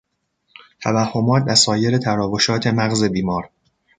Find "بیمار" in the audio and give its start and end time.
3.03-3.49